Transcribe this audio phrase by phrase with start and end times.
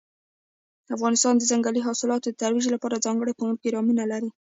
[0.95, 4.29] افغانستان د ځنګلي حاصلاتو د ترویج لپاره ځانګړي پروګرامونه لري.